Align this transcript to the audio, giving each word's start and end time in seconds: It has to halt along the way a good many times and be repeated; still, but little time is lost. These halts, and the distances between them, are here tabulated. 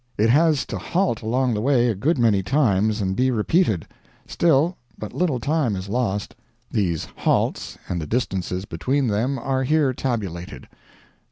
It 0.17 0.31
has 0.31 0.65
to 0.65 0.79
halt 0.79 1.21
along 1.21 1.53
the 1.53 1.61
way 1.61 1.87
a 1.89 1.93
good 1.93 2.17
many 2.17 2.41
times 2.41 3.01
and 3.01 3.15
be 3.15 3.29
repeated; 3.29 3.85
still, 4.25 4.75
but 4.97 5.13
little 5.13 5.39
time 5.39 5.75
is 5.75 5.89
lost. 5.89 6.33
These 6.71 7.05
halts, 7.17 7.77
and 7.87 8.01
the 8.01 8.07
distances 8.07 8.65
between 8.65 9.05
them, 9.05 9.37
are 9.37 9.61
here 9.61 9.93
tabulated. 9.93 10.67